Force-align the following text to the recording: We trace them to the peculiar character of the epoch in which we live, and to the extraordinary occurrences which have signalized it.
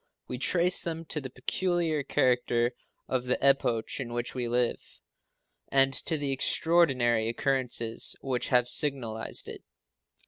We 0.27 0.39
trace 0.39 0.81
them 0.81 1.05
to 1.09 1.21
the 1.21 1.29
peculiar 1.29 2.01
character 2.01 2.71
of 3.07 3.25
the 3.25 3.37
epoch 3.39 3.99
in 3.99 4.13
which 4.13 4.33
we 4.33 4.47
live, 4.47 4.83
and 5.67 5.93
to 5.93 6.17
the 6.17 6.31
extraordinary 6.31 7.29
occurrences 7.29 8.15
which 8.19 8.47
have 8.47 8.67
signalized 8.67 9.47
it. 9.47 9.63